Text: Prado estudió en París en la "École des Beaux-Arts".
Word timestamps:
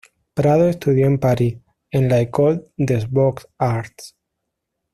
Prado 0.33 0.67
estudió 0.67 1.05
en 1.05 1.19
París 1.19 1.59
en 1.91 2.09
la 2.09 2.19
"École 2.19 2.63
des 2.75 3.07
Beaux-Arts". 3.11 4.15